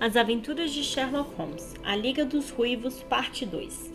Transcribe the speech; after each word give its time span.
As 0.00 0.14
Aventuras 0.14 0.70
de 0.70 0.84
Sherlock 0.84 1.34
Holmes, 1.34 1.74
A 1.82 1.96
Liga 1.96 2.24
dos 2.24 2.50
Ruivos, 2.50 3.02
Parte 3.02 3.44
2. 3.44 3.92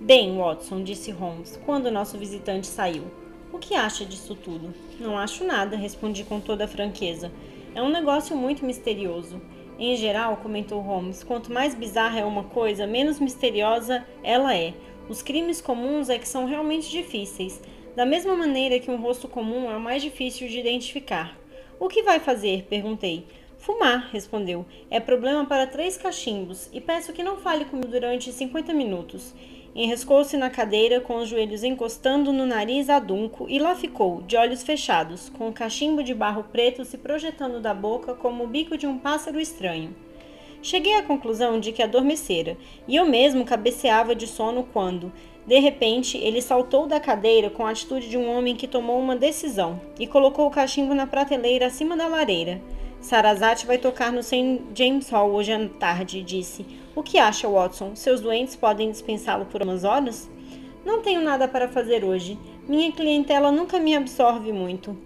Bem, 0.00 0.38
Watson, 0.38 0.82
disse 0.82 1.10
Holmes, 1.10 1.60
quando 1.66 1.90
nosso 1.90 2.16
visitante 2.16 2.66
saiu. 2.66 3.04
O 3.52 3.58
que 3.58 3.74
acha 3.74 4.02
disso 4.02 4.34
tudo? 4.34 4.72
Não 4.98 5.18
acho 5.18 5.44
nada, 5.44 5.76
respondi 5.76 6.24
com 6.24 6.40
toda 6.40 6.66
franqueza. 6.66 7.30
É 7.74 7.82
um 7.82 7.90
negócio 7.90 8.34
muito 8.34 8.64
misterioso. 8.64 9.42
Em 9.78 9.94
geral, 9.94 10.38
comentou 10.38 10.80
Holmes, 10.80 11.22
quanto 11.22 11.52
mais 11.52 11.74
bizarra 11.74 12.20
é 12.20 12.24
uma 12.24 12.44
coisa, 12.44 12.86
menos 12.86 13.20
misteriosa 13.20 14.06
ela 14.24 14.56
é. 14.56 14.72
Os 15.06 15.20
crimes 15.20 15.60
comuns 15.60 16.08
é 16.08 16.18
que 16.18 16.26
são 16.26 16.46
realmente 16.46 16.90
difíceis, 16.90 17.60
da 17.94 18.06
mesma 18.06 18.34
maneira 18.34 18.78
que 18.78 18.90
um 18.90 18.96
rosto 18.96 19.28
comum 19.28 19.70
é 19.70 19.76
o 19.76 19.80
mais 19.80 20.00
difícil 20.00 20.48
de 20.48 20.58
identificar. 20.58 21.36
O 21.78 21.88
que 21.88 22.02
vai 22.02 22.18
fazer? 22.20 22.66
perguntei. 22.70 23.26
Fumar, 23.62 24.08
respondeu. 24.10 24.66
É 24.90 24.98
problema 24.98 25.44
para 25.44 25.68
três 25.68 25.96
cachimbos 25.96 26.68
e 26.72 26.80
peço 26.80 27.12
que 27.12 27.22
não 27.22 27.36
fale 27.36 27.64
comigo 27.64 27.86
durante 27.86 28.32
50 28.32 28.74
minutos. 28.74 29.32
Enrescou-se 29.72 30.36
na 30.36 30.50
cadeira 30.50 31.00
com 31.00 31.14
os 31.18 31.28
joelhos 31.28 31.62
encostando 31.62 32.32
no 32.32 32.44
nariz 32.44 32.90
adunco 32.90 33.46
e 33.48 33.60
lá 33.60 33.76
ficou, 33.76 34.20
de 34.22 34.36
olhos 34.36 34.64
fechados, 34.64 35.28
com 35.28 35.48
o 35.48 35.52
cachimbo 35.52 36.02
de 36.02 36.12
barro 36.12 36.42
preto 36.50 36.84
se 36.84 36.98
projetando 36.98 37.60
da 37.60 37.72
boca 37.72 38.14
como 38.14 38.42
o 38.42 38.48
bico 38.48 38.76
de 38.76 38.84
um 38.84 38.98
pássaro 38.98 39.38
estranho. 39.38 39.94
Cheguei 40.60 40.96
à 40.96 41.02
conclusão 41.04 41.60
de 41.60 41.70
que 41.70 41.84
adormecera, 41.84 42.56
e 42.88 42.96
eu 42.96 43.06
mesmo 43.06 43.44
cabeceava 43.44 44.12
de 44.12 44.26
sono 44.26 44.66
quando, 44.72 45.12
de 45.46 45.60
repente, 45.60 46.18
ele 46.18 46.42
saltou 46.42 46.88
da 46.88 46.98
cadeira 46.98 47.48
com 47.48 47.64
a 47.64 47.70
atitude 47.70 48.10
de 48.10 48.18
um 48.18 48.28
homem 48.28 48.56
que 48.56 48.66
tomou 48.66 48.98
uma 48.98 49.14
decisão 49.14 49.80
e 50.00 50.06
colocou 50.08 50.48
o 50.48 50.50
cachimbo 50.50 50.96
na 50.96 51.06
prateleira 51.06 51.66
acima 51.66 51.96
da 51.96 52.08
lareira. 52.08 52.60
Sarazate 53.02 53.66
vai 53.66 53.78
tocar 53.78 54.12
no 54.12 54.22
St. 54.22 54.62
James 54.76 55.10
Hall 55.10 55.32
hoje 55.32 55.52
à 55.52 55.68
tarde, 55.68 56.22
disse. 56.22 56.64
O 56.94 57.02
que 57.02 57.18
acha, 57.18 57.48
Watson? 57.48 57.96
Seus 57.96 58.20
doentes 58.20 58.54
podem 58.54 58.92
dispensá-lo 58.92 59.44
por 59.44 59.60
umas 59.60 59.82
horas? 59.82 60.30
Não 60.86 61.02
tenho 61.02 61.20
nada 61.20 61.48
para 61.48 61.68
fazer 61.68 62.04
hoje. 62.04 62.38
Minha 62.68 62.92
clientela 62.92 63.50
nunca 63.50 63.80
me 63.80 63.96
absorve 63.96 64.52
muito. 64.52 64.96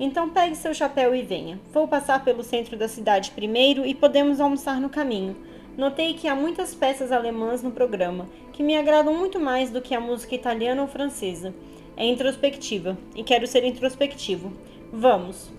Então 0.00 0.30
pegue 0.30 0.56
seu 0.56 0.74
chapéu 0.74 1.14
e 1.14 1.22
venha. 1.22 1.60
Vou 1.72 1.86
passar 1.86 2.24
pelo 2.24 2.42
centro 2.42 2.76
da 2.76 2.88
cidade 2.88 3.30
primeiro 3.30 3.86
e 3.86 3.94
podemos 3.94 4.40
almoçar 4.40 4.80
no 4.80 4.88
caminho. 4.88 5.36
Notei 5.76 6.14
que 6.14 6.26
há 6.26 6.34
muitas 6.34 6.74
peças 6.74 7.12
alemãs 7.12 7.62
no 7.62 7.70
programa, 7.70 8.28
que 8.52 8.64
me 8.64 8.76
agradam 8.76 9.14
muito 9.14 9.38
mais 9.38 9.70
do 9.70 9.80
que 9.80 9.94
a 9.94 10.00
música 10.00 10.34
italiana 10.34 10.82
ou 10.82 10.88
francesa. 10.88 11.54
É 11.96 12.04
introspectiva, 12.04 12.98
e 13.14 13.22
quero 13.22 13.46
ser 13.46 13.64
introspectivo. 13.64 14.52
Vamos! 14.92 15.52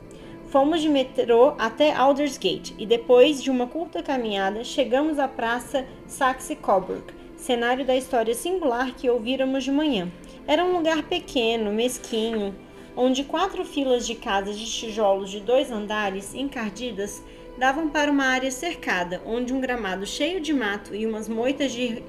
Fomos 0.47 0.79
de 0.81 0.87
metrô 0.87 1.55
até 1.57 1.91
Aldersgate 1.91 2.75
e 2.77 2.85
depois 2.85 3.41
de 3.41 3.49
uma 3.49 3.67
curta 3.67 4.03
caminhada 4.03 4.63
chegamos 4.63 5.17
à 5.17 5.27
praça 5.27 5.85
Saxe-Coburg, 6.07 7.03
cenário 7.35 7.83
da 7.83 7.95
história 7.95 8.33
singular 8.33 8.93
que 8.93 9.09
ouvíramos 9.09 9.63
de 9.63 9.71
manhã. 9.71 10.09
Era 10.47 10.63
um 10.63 10.77
lugar 10.77 11.03
pequeno, 11.03 11.73
mesquinho, 11.73 12.55
onde 12.95 13.23
quatro 13.23 13.65
filas 13.65 14.05
de 14.05 14.15
casas 14.15 14.57
de 14.57 14.65
tijolos 14.65 15.31
de 15.31 15.39
dois 15.39 15.71
andares 15.71 16.33
encardidas 16.35 17.23
davam 17.57 17.89
para 17.89 18.11
uma 18.11 18.25
área 18.25 18.51
cercada, 18.51 19.21
onde 19.25 19.53
um 19.53 19.59
gramado 19.59 20.05
cheio 20.05 20.39
de 20.39 20.53
mato 20.53 20.93
e 20.93 21.07
umas 21.07 21.27
moitas 21.27 21.71
de 21.71 22.03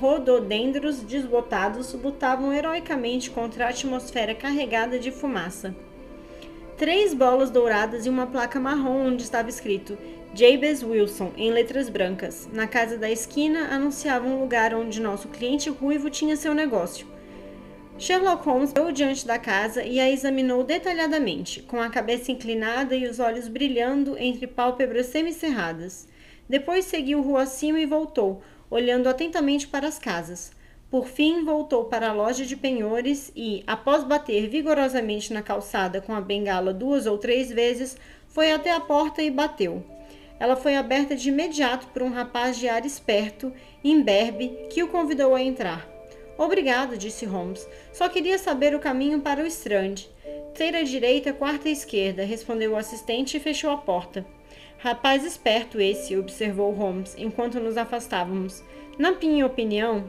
rododendros 0.00 1.02
desbotados 1.02 1.92
lutavam 1.92 2.52
heroicamente 2.52 3.30
contra 3.30 3.66
a 3.66 3.68
atmosfera 3.68 4.34
carregada 4.34 4.98
de 4.98 5.10
fumaça 5.10 5.74
três 6.76 7.14
bolas 7.14 7.50
douradas 7.50 8.04
e 8.04 8.08
uma 8.08 8.26
placa 8.26 8.58
marrom 8.58 9.06
onde 9.06 9.22
estava 9.22 9.48
escrito 9.48 9.96
Jabez 10.34 10.82
Wilson 10.82 11.32
em 11.36 11.52
letras 11.52 11.88
brancas. 11.88 12.48
Na 12.52 12.66
casa 12.66 12.98
da 12.98 13.08
esquina 13.08 13.68
anunciava 13.72 14.26
um 14.26 14.40
lugar 14.40 14.74
onde 14.74 15.00
nosso 15.00 15.28
cliente 15.28 15.70
ruivo 15.70 16.10
tinha 16.10 16.36
seu 16.36 16.52
negócio. 16.52 17.06
Sherlock 17.96 18.44
Holmes 18.44 18.72
parou 18.72 18.90
diante 18.90 19.24
da 19.24 19.38
casa 19.38 19.84
e 19.84 20.00
a 20.00 20.10
examinou 20.10 20.64
detalhadamente, 20.64 21.62
com 21.62 21.80
a 21.80 21.88
cabeça 21.88 22.32
inclinada 22.32 22.96
e 22.96 23.06
os 23.06 23.20
olhos 23.20 23.46
brilhando 23.46 24.18
entre 24.18 24.48
pálpebras 24.48 25.06
semicerradas. 25.06 26.08
Depois 26.48 26.86
seguiu 26.86 27.22
rua 27.22 27.42
acima 27.42 27.78
e 27.78 27.86
voltou, 27.86 28.42
olhando 28.68 29.08
atentamente 29.08 29.68
para 29.68 29.86
as 29.86 30.00
casas. 30.00 30.50
Por 30.94 31.08
fim, 31.08 31.44
voltou 31.44 31.86
para 31.86 32.10
a 32.10 32.12
loja 32.12 32.46
de 32.46 32.54
penhores 32.54 33.32
e, 33.34 33.64
após 33.66 34.04
bater 34.04 34.48
vigorosamente 34.48 35.32
na 35.32 35.42
calçada 35.42 36.00
com 36.00 36.14
a 36.14 36.20
bengala 36.20 36.72
duas 36.72 37.04
ou 37.04 37.18
três 37.18 37.50
vezes, 37.50 37.96
foi 38.28 38.52
até 38.52 38.70
a 38.70 38.78
porta 38.78 39.20
e 39.20 39.28
bateu. 39.28 39.84
Ela 40.38 40.54
foi 40.54 40.76
aberta 40.76 41.16
de 41.16 41.30
imediato 41.30 41.88
por 41.88 42.00
um 42.00 42.12
rapaz 42.12 42.56
de 42.56 42.68
ar 42.68 42.86
esperto, 42.86 43.52
imberbe, 43.82 44.68
que 44.70 44.84
o 44.84 44.88
convidou 44.88 45.34
a 45.34 45.42
entrar. 45.42 45.84
Obrigado, 46.38 46.96
disse 46.96 47.26
Holmes. 47.26 47.68
Só 47.92 48.08
queria 48.08 48.38
saber 48.38 48.72
o 48.72 48.78
caminho 48.78 49.20
para 49.20 49.42
o 49.42 49.46
Strand. 49.48 49.96
Terceira 50.54 50.84
direita, 50.84 51.32
quarta 51.32 51.68
esquerda, 51.68 52.24
respondeu 52.24 52.70
o 52.70 52.76
assistente 52.76 53.36
e 53.36 53.40
fechou 53.40 53.72
a 53.72 53.78
porta. 53.78 54.24
Rapaz 54.78 55.24
esperto 55.24 55.80
esse, 55.80 56.16
observou 56.16 56.70
Holmes, 56.70 57.16
enquanto 57.18 57.58
nos 57.58 57.76
afastávamos. 57.76 58.62
Na 58.96 59.10
minha 59.10 59.44
opinião, 59.44 60.08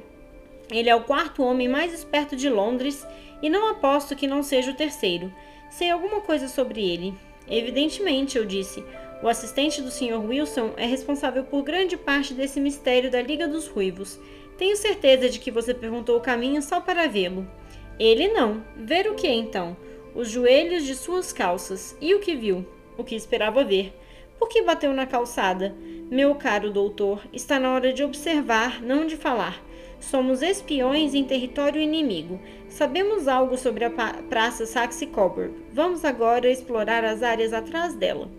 ele 0.71 0.89
é 0.89 0.95
o 0.95 1.03
quarto 1.03 1.43
homem 1.43 1.67
mais 1.67 1.93
esperto 1.93 2.35
de 2.35 2.49
Londres 2.49 3.05
e 3.41 3.49
não 3.49 3.69
aposto 3.69 4.15
que 4.15 4.27
não 4.27 4.41
seja 4.41 4.71
o 4.71 4.75
terceiro. 4.75 5.33
Sei 5.69 5.89
alguma 5.89 6.21
coisa 6.21 6.47
sobre 6.47 6.81
ele. 6.81 7.13
Evidentemente, 7.47 8.37
eu 8.37 8.45
disse. 8.45 8.83
O 9.21 9.27
assistente 9.27 9.81
do 9.81 9.91
Sr. 9.91 10.23
Wilson 10.23 10.73
é 10.77 10.85
responsável 10.85 11.43
por 11.43 11.63
grande 11.63 11.97
parte 11.97 12.33
desse 12.33 12.59
mistério 12.59 13.09
da 13.09 13.21
Liga 13.21 13.47
dos 13.47 13.67
Ruivos. 13.67 14.19
Tenho 14.57 14.75
certeza 14.75 15.29
de 15.29 15.39
que 15.39 15.51
você 15.51 15.73
perguntou 15.73 16.17
o 16.17 16.21
caminho 16.21 16.61
só 16.61 16.79
para 16.79 17.07
vê-lo. 17.07 17.47
Ele 17.99 18.27
não. 18.29 18.63
Ver 18.75 19.07
o 19.07 19.15
que 19.15 19.27
então? 19.27 19.75
Os 20.13 20.29
joelhos 20.29 20.83
de 20.83 20.95
suas 20.95 21.31
calças. 21.31 21.95
E 22.01 22.13
o 22.13 22.19
que 22.19 22.35
viu? 22.35 22.65
O 22.97 23.03
que 23.03 23.15
esperava 23.15 23.63
ver. 23.63 23.93
Por 24.39 24.49
que 24.49 24.61
bateu 24.61 24.93
na 24.93 25.05
calçada? 25.05 25.75
Meu 26.09 26.35
caro 26.35 26.71
doutor, 26.71 27.21
está 27.33 27.59
na 27.59 27.73
hora 27.73 27.91
de 27.91 28.03
observar, 28.03 28.81
não 28.81 29.07
de 29.07 29.15
falar. 29.15 29.61
Somos 29.99 30.41
espiões 30.41 31.13
em 31.13 31.23
território 31.23 31.81
inimigo. 31.81 32.39
Sabemos 32.69 33.27
algo 33.27 33.57
sobre 33.57 33.85
a 33.85 33.89
Praça 33.89 34.65
Saxe-Coburg. 34.65 35.53
Vamos 35.73 36.05
agora 36.05 36.49
explorar 36.49 37.03
as 37.03 37.23
áreas 37.23 37.53
atrás 37.53 37.95
dela. 37.95 38.29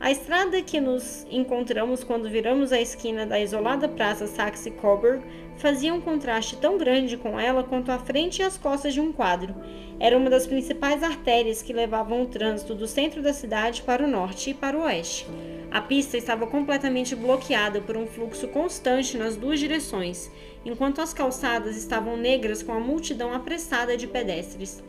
A 0.00 0.10
estrada 0.10 0.60
que 0.60 0.80
nos 0.80 1.26
encontramos 1.30 2.02
quando 2.04 2.28
viramos 2.28 2.72
a 2.72 2.80
esquina 2.80 3.24
da 3.24 3.40
isolada 3.40 3.88
Praça 3.88 4.26
Saxe-Coburg 4.26 5.22
fazia 5.56 5.94
um 5.94 6.00
contraste 6.00 6.56
tão 6.56 6.76
grande 6.76 7.16
com 7.16 7.38
ela 7.38 7.62
quanto 7.62 7.90
a 7.90 7.98
frente 7.98 8.40
e 8.40 8.42
as 8.42 8.58
costas 8.58 8.92
de 8.92 9.00
um 9.00 9.12
quadro. 9.12 9.54
Era 9.98 10.18
uma 10.18 10.28
das 10.28 10.46
principais 10.46 11.02
artérias 11.02 11.62
que 11.62 11.72
levavam 11.72 12.22
o 12.22 12.26
trânsito 12.26 12.74
do 12.74 12.86
centro 12.86 13.22
da 13.22 13.32
cidade 13.32 13.82
para 13.82 14.04
o 14.04 14.08
norte 14.08 14.50
e 14.50 14.54
para 14.54 14.76
o 14.76 14.82
oeste. 14.82 15.26
A 15.74 15.80
pista 15.80 16.16
estava 16.16 16.46
completamente 16.46 17.16
bloqueada 17.16 17.80
por 17.80 17.96
um 17.96 18.06
fluxo 18.06 18.46
constante 18.46 19.18
nas 19.18 19.34
duas 19.34 19.58
direções, 19.58 20.30
enquanto 20.64 21.00
as 21.00 21.12
calçadas 21.12 21.76
estavam 21.76 22.16
negras 22.16 22.62
com 22.62 22.72
a 22.72 22.78
multidão 22.78 23.34
apressada 23.34 23.96
de 23.96 24.06
pedestres. 24.06 24.80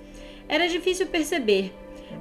Era 0.47 0.67
difícil 0.67 1.07
perceber, 1.07 1.73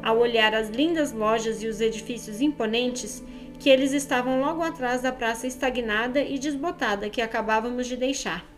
ao 0.02 0.16
olhar 0.16 0.54
as 0.54 0.70
lindas 0.70 1.12
lojas 1.12 1.62
e 1.62 1.66
os 1.66 1.78
edifícios 1.78 2.40
imponentes, 2.40 3.22
que 3.58 3.68
eles 3.68 3.92
estavam 3.92 4.40
logo 4.40 4.62
atrás 4.62 5.02
da 5.02 5.12
praça 5.12 5.46
estagnada 5.46 6.22
e 6.22 6.38
desbotada 6.38 7.10
que 7.10 7.20
acabávamos 7.20 7.86
de 7.86 7.98
deixar. 7.98 8.50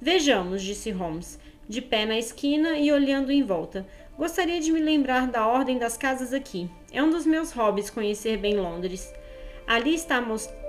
Vejamos, 0.00 0.62
disse 0.62 0.90
Holmes, 0.90 1.38
de 1.68 1.80
pé 1.80 2.04
na 2.04 2.18
esquina 2.18 2.76
e 2.76 2.90
olhando 2.90 3.30
em 3.30 3.44
volta. 3.44 3.86
Gostaria 4.18 4.58
de 4.58 4.72
me 4.72 4.80
lembrar 4.80 5.28
da 5.28 5.46
ordem 5.46 5.78
das 5.78 5.96
casas 5.96 6.32
aqui. 6.32 6.68
É 6.92 7.00
um 7.00 7.10
dos 7.10 7.24
meus 7.24 7.52
hobbies 7.52 7.88
conhecer 7.88 8.36
bem 8.36 8.56
Londres. 8.56 9.14
Ali 9.66 9.94
está 9.94 10.20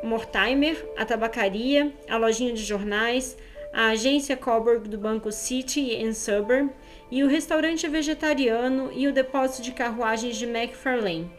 Mortimer, 0.03 0.85
a 0.97 1.05
tabacaria, 1.05 1.93
a 2.09 2.17
lojinha 2.17 2.53
de 2.53 2.63
jornais, 2.63 3.37
a 3.73 3.87
agência 3.87 4.37
Coburg 4.37 4.87
do 4.87 4.97
Banco 4.97 5.31
City 5.31 6.01
and 6.01 6.13
Suburb 6.13 6.69
e 7.11 7.23
o 7.23 7.27
restaurante 7.27 7.87
vegetariano 7.87 8.89
e 8.93 9.07
o 9.07 9.13
depósito 9.13 9.61
de 9.61 9.73
carruagens 9.73 10.37
de 10.37 10.45
McFarlane. 10.45 11.29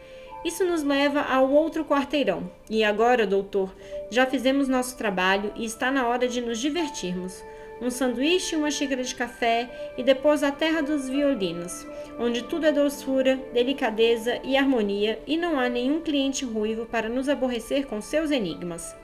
Isso 0.45 0.65
nos 0.65 0.83
leva 0.83 1.23
ao 1.23 1.51
outro 1.51 1.85
quarteirão. 1.85 2.49
E 2.69 2.85
agora, 2.85 3.27
doutor, 3.27 3.75
já 4.11 4.27
fizemos 4.27 4.69
nosso 4.69 4.97
trabalho 4.97 5.53
e 5.57 5.65
está 5.65 5.91
na 5.91 6.07
hora 6.07 6.29
de 6.29 6.41
nos 6.41 6.59
divertirmos. 6.59 7.43
Um 7.81 7.91
sanduíche, 7.91 8.57
uma 8.57 8.71
xícara 8.71 9.03
de 9.03 9.15
café 9.15 9.93
e 9.99 10.03
depois 10.03 10.43
a 10.43 10.51
terra 10.51 10.81
dos 10.81 11.09
violinos, 11.09 11.87
onde 12.19 12.43
tudo 12.43 12.65
é 12.65 12.73
doçura, 12.73 13.37
delicadeza 13.53 14.41
e 14.43 14.57
harmonia 14.57 15.19
e 15.27 15.37
não 15.37 15.61
há 15.61 15.69
nenhum 15.69 16.01
cliente 16.01 16.45
ruivo 16.45 16.87
para 16.87 17.09
nos 17.09 17.29
aborrecer 17.29 17.87
com 17.87 18.01
seus 18.01 18.31
enigmas. 18.31 18.97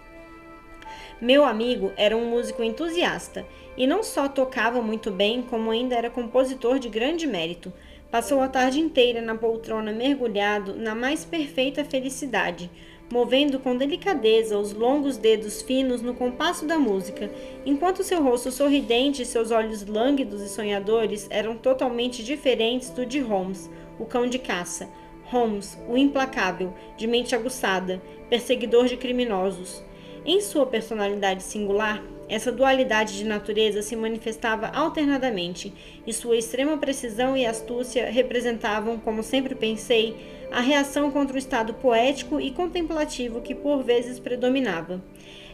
Meu 1.20 1.44
amigo 1.44 1.92
era 1.96 2.16
um 2.16 2.24
músico 2.24 2.62
entusiasta 2.62 3.46
e 3.76 3.86
não 3.86 4.02
só 4.02 4.26
tocava 4.26 4.80
muito 4.80 5.10
bem, 5.10 5.42
como 5.42 5.70
ainda 5.70 5.94
era 5.94 6.10
compositor 6.10 6.78
de 6.78 6.88
grande 6.88 7.26
mérito. 7.26 7.72
Passou 8.10 8.40
a 8.40 8.48
tarde 8.48 8.80
inteira 8.80 9.22
na 9.22 9.34
poltrona 9.34 9.92
mergulhado 9.92 10.75
na 10.75 10.94
mais 10.94 11.25
perfeita 11.25 11.84
felicidade, 11.84 12.70
movendo 13.12 13.61
com 13.61 13.76
delicadeza 13.76 14.56
os 14.56 14.73
longos 14.73 15.19
dedos 15.19 15.61
finos 15.61 16.00
no 16.00 16.14
compasso 16.14 16.64
da 16.64 16.79
música, 16.79 17.31
enquanto 17.67 18.03
seu 18.03 18.23
rosto 18.23 18.50
sorridente 18.50 19.20
e 19.20 19.26
seus 19.26 19.50
olhos 19.50 19.85
lânguidos 19.85 20.41
e 20.41 20.49
sonhadores 20.49 21.26
eram 21.29 21.55
totalmente 21.55 22.25
diferentes 22.25 22.88
do 22.88 23.05
de 23.05 23.20
Holmes, 23.20 23.70
o 23.99 24.06
cão 24.06 24.26
de 24.26 24.38
caça. 24.38 24.88
Holmes, 25.26 25.79
o 25.87 25.99
implacável, 25.99 26.73
de 26.97 27.06
mente 27.06 27.35
aguçada, 27.35 28.00
perseguidor 28.31 28.87
de 28.87 28.97
criminosos. 28.97 29.85
Em 30.25 30.41
sua 30.41 30.64
personalidade 30.64 31.43
singular, 31.43 32.03
essa 32.31 32.50
dualidade 32.50 33.19
de 33.19 33.25
natureza 33.25 33.82
se 33.82 33.94
manifestava 33.94 34.69
alternadamente, 34.69 35.70
e 36.06 36.14
sua 36.14 36.38
extrema 36.38 36.79
precisão 36.79 37.37
e 37.37 37.44
astúcia 37.44 38.11
representavam, 38.11 38.99
como 38.99 39.23
sempre 39.23 39.55
pensei, 39.55 40.17
a 40.52 40.60
reação 40.60 41.10
contra 41.10 41.34
o 41.34 41.38
estado 41.38 41.75
poético 41.75 42.40
e 42.40 42.50
contemplativo 42.50 43.40
que 43.40 43.54
por 43.54 43.82
vezes 43.82 44.19
predominava. 44.19 45.02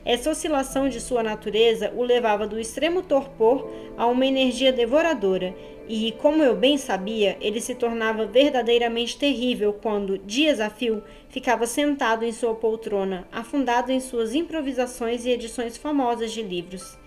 Essa 0.05 0.31
oscilação 0.31 0.89
de 0.89 1.01
sua 1.01 1.23
natureza 1.23 1.93
o 1.95 2.03
levava 2.03 2.47
do 2.47 2.59
extremo 2.59 3.03
torpor 3.03 3.71
a 3.97 4.07
uma 4.07 4.27
energia 4.27 4.73
devoradora, 4.73 5.55
e, 5.89 6.13
como 6.13 6.43
eu 6.43 6.55
bem 6.55 6.77
sabia, 6.77 7.37
ele 7.41 7.61
se 7.61 7.75
tornava 7.75 8.27
verdadeiramente 8.27 9.17
terrível 9.17 9.73
quando, 9.73 10.19
dias 10.19 10.61
a 10.61 10.69
fio, 10.69 11.03
ficava 11.31 11.67
sentado 11.67 12.25
em 12.25 12.33
sua 12.33 12.55
poltrona, 12.55 13.27
afundado 13.33 13.91
em 13.91 13.99
suas 13.99 14.35
improvisações 14.35 15.25
e 15.25 15.31
edições 15.31 15.79
famosas 15.79 16.33
de 16.33 16.43
livros. 16.43 16.99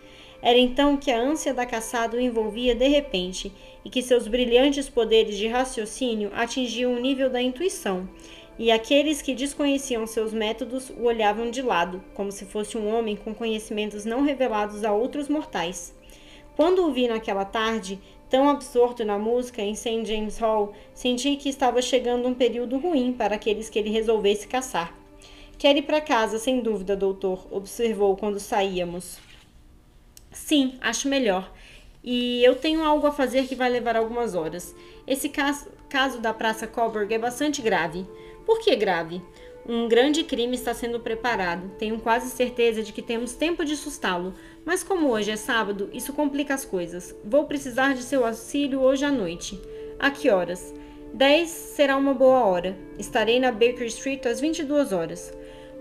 Era 0.42 0.58
então 0.58 0.98
que 0.98 1.12
a 1.12 1.20
ânsia 1.20 1.54
da 1.54 1.66
caçada 1.66 2.18
o 2.18 2.20
envolvia 2.20 2.74
de 2.74 2.88
repente, 2.88 3.52
e 3.86 3.90
que 3.90 4.02
seus 4.02 4.28
brilhantes 4.28 4.90
poderes 4.90 5.38
de 5.38 5.48
raciocínio 5.48 6.32
atingiam 6.34 6.94
o 6.94 7.00
nível 7.00 7.30
da 7.30 7.42
intuição, 7.42 8.10
e 8.58 8.72
aqueles 8.72 9.22
que 9.22 9.36
desconheciam 9.36 10.06
seus 10.08 10.34
métodos 10.34 10.90
o 10.90 11.04
olhavam 11.04 11.50
de 11.52 11.62
lado, 11.62 12.04
como 12.14 12.32
se 12.32 12.46
fosse 12.46 12.78
um 12.78 12.94
homem 12.94 13.16
com 13.16 13.34
conhecimentos 13.34 14.06
não 14.06 14.24
revelados 14.24 14.84
a 14.84 14.92
outros 14.92 15.30
mortais. 15.30 15.94
Quando 16.56 16.86
o 16.86 16.92
vi 16.92 17.08
naquela 17.08 17.46
tarde, 17.46 18.00
Tão 18.32 18.48
absorto 18.48 19.04
na 19.04 19.20
música 19.20 19.62
em 19.62 19.76
St. 19.76 20.06
James 20.06 20.38
Hall, 20.38 20.72
senti 20.94 21.36
que 21.36 21.50
estava 21.50 21.82
chegando 21.82 22.30
um 22.30 22.34
período 22.34 22.78
ruim 22.78 23.12
para 23.12 23.36
aqueles 23.36 23.70
que 23.70 23.78
ele 23.78 23.90
resolvesse 23.90 24.48
caçar. 24.48 24.98
Quer 25.58 25.76
ir 25.76 25.82
para 25.82 26.00
casa, 26.00 26.40
sem 26.40 26.62
dúvida, 26.62 26.96
doutor, 26.96 27.46
observou 27.52 28.16
quando 28.16 28.40
saíamos. 28.40 29.18
Sim, 30.32 30.78
acho 30.82 31.08
melhor. 31.08 31.52
E 32.04 32.44
eu 32.44 32.56
tenho 32.56 32.84
algo 32.84 33.06
a 33.06 33.12
fazer 33.12 33.48
que 33.48 33.56
vai 33.56 33.70
levar 33.70 33.96
algumas 33.96 34.34
horas. 34.34 34.76
Esse 35.06 35.30
caso, 35.30 35.70
caso 35.90 36.20
da 36.20 36.34
Praça 36.34 36.66
Coburg 36.66 37.14
é 37.14 37.20
bastante 37.20 37.62
grave. 37.62 38.08
Por 38.46 38.60
que 38.60 38.76
grave? 38.76 39.22
Um 39.68 39.88
grande 39.88 40.24
crime 40.24 40.56
está 40.56 40.74
sendo 40.74 41.00
preparado. 41.00 41.70
Tenho 41.78 42.00
quase 42.00 42.32
certeza 42.32 42.82
de 42.82 42.92
que 42.92 43.02
temos 43.02 43.34
tempo 43.34 43.64
de 43.64 43.74
assustá-lo. 43.74 44.34
Mas 44.66 44.84
como 44.84 45.10
hoje 45.10 45.32
é 45.32 45.36
sábado, 45.36 45.90
isso 45.94 46.14
complica 46.14 46.54
as 46.54 46.66
coisas. 46.66 47.16
Vou 47.24 47.46
precisar 47.46 47.94
de 47.94 48.02
seu 48.02 48.26
auxílio 48.26 48.82
hoje 48.82 49.06
à 49.06 49.12
noite. 49.12 49.60
A 50.00 50.10
que 50.10 50.30
horas? 50.30 50.74
10 51.14 51.48
será 51.50 51.96
uma 51.98 52.14
boa 52.14 52.46
hora. 52.46 52.76
Estarei 52.98 53.40
na 53.40 53.52
Baker 53.52 53.86
Street 53.86 54.26
às 54.26 54.40
22 54.40 54.92
horas. 54.92 55.32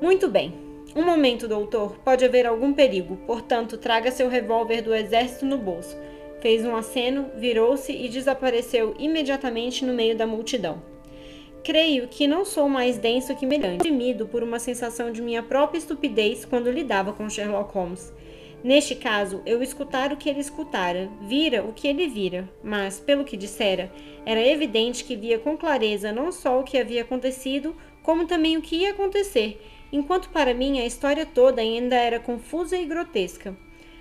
Muito 0.03 0.29
bem. 0.29 0.70
Um 0.95 1.05
momento, 1.05 1.47
doutor. 1.47 1.97
Pode 2.05 2.25
haver 2.25 2.47
algum 2.47 2.73
perigo. 2.73 3.17
Portanto, 3.27 3.79
traga 3.79 4.11
seu 4.11 4.29
revólver 4.29 4.83
do 4.83 4.95
exército 4.95 5.47
no 5.47 5.57
bolso. 5.57 5.97
Fez 6.41 6.65
um 6.65 6.75
aceno, 6.75 7.31
virou-se 7.37 7.93
e 7.93 8.09
desapareceu 8.09 8.95
imediatamente 8.99 9.85
no 9.85 9.93
meio 9.93 10.17
da 10.17 10.27
multidão. 10.27 10.83
Creio 11.63 12.09
que 12.09 12.27
não 12.27 12.45
sou 12.45 12.69
mais 12.69 12.99
denso 12.99 13.37
que 13.37 13.47
melhante, 13.47 13.77
oprimido 13.77 14.27
por 14.27 14.43
uma 14.43 14.59
sensação 14.59 15.13
de 15.13 15.23
minha 15.23 15.43
própria 15.43 15.79
estupidez 15.79 16.45
quando 16.45 16.71
lidava 16.71 17.13
com 17.13 17.29
Sherlock 17.29 17.73
Holmes. 17.73 18.13
Neste 18.65 18.95
caso, 18.95 19.43
eu 19.47 19.63
escutara 19.63 20.15
o 20.15 20.17
que 20.17 20.29
ele 20.29 20.41
escutara, 20.41 21.11
vira 21.23 21.63
o 21.63 21.73
que 21.73 21.87
ele 21.87 22.09
vira, 22.09 22.49
mas, 22.65 22.99
pelo 22.99 23.25
que 23.25 23.37
dissera, 23.37 23.93
era 24.27 24.45
evidente 24.45 25.05
que 25.05 25.17
via 25.17 25.39
com 25.39 25.57
clareza 25.57 26.13
não 26.13 26.33
só 26.33 26.59
o 26.59 26.65
que 26.65 26.79
havia 26.79 27.03
acontecido, 27.03 27.77
como 28.03 28.27
também 28.27 28.57
o 28.57 28.63
que 28.63 28.77
ia 28.77 28.91
acontecer, 28.91 29.61
enquanto 29.93 30.29
para 30.31 30.55
mim 30.55 30.81
a 30.81 30.87
história 30.87 31.27
toda 31.27 31.61
ainda 31.61 31.97
era 31.97 32.21
confusa 32.21 32.77
e 32.77 32.85
grotesca. 32.85 33.55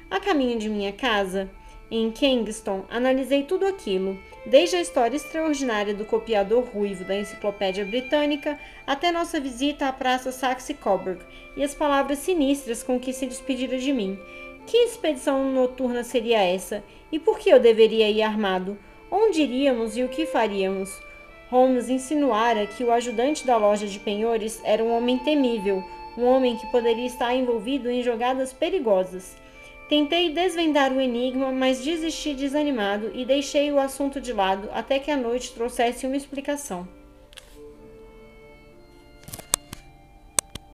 A 0.09 0.19
caminho 0.19 0.57
de 0.57 0.69
minha 0.69 0.91
casa, 0.91 1.49
em 1.91 2.11
Kingston, 2.11 2.85
analisei 2.89 3.43
tudo 3.43 3.65
aquilo, 3.65 4.17
desde 4.45 4.75
a 4.75 4.81
história 4.81 5.15
extraordinária 5.15 5.93
do 5.93 6.05
copiador 6.05 6.63
ruivo 6.63 7.03
da 7.03 7.15
Enciclopédia 7.15 7.83
Britânica 7.83 8.59
até 8.85 9.11
nossa 9.11 9.39
visita 9.39 9.87
à 9.87 9.93
Praça 9.93 10.31
Saxe-Coburg 10.31 11.19
e 11.57 11.63
as 11.63 11.73
palavras 11.73 12.19
sinistras 12.19 12.83
com 12.83 12.99
que 12.99 13.11
se 13.11 13.25
despedira 13.25 13.77
de 13.77 13.91
mim. 13.91 14.19
Que 14.67 14.77
expedição 14.77 15.51
noturna 15.51 16.03
seria 16.03 16.43
essa? 16.43 16.83
E 17.11 17.17
por 17.17 17.39
que 17.39 17.49
eu 17.49 17.59
deveria 17.59 18.09
ir 18.09 18.21
armado? 18.21 18.77
Onde 19.09 19.41
iríamos 19.41 19.97
e 19.97 20.03
o 20.03 20.09
que 20.09 20.27
faríamos? 20.27 21.01
Holmes 21.49 21.89
insinuara 21.89 22.67
que 22.67 22.83
o 22.83 22.91
ajudante 22.91 23.45
da 23.45 23.57
loja 23.57 23.87
de 23.87 23.99
penhores 23.99 24.61
era 24.63 24.83
um 24.83 24.95
homem 24.95 25.17
temível, 25.17 25.83
um 26.15 26.23
homem 26.25 26.55
que 26.55 26.67
poderia 26.67 27.07
estar 27.07 27.35
envolvido 27.35 27.89
em 27.89 28.03
jogadas 28.03 28.53
perigosas. 28.53 29.35
Tentei 29.89 30.31
desvendar 30.31 30.93
o 30.93 31.01
enigma, 31.01 31.51
mas 31.51 31.83
desisti 31.83 32.35
desanimado 32.35 33.11
e 33.15 33.25
deixei 33.25 33.71
o 33.71 33.79
assunto 33.79 34.21
de 34.21 34.31
lado 34.31 34.69
até 34.71 34.99
que 34.99 35.09
a 35.09 35.17
noite 35.17 35.51
trouxesse 35.51 36.05
uma 36.05 36.15
explicação. 36.17 36.98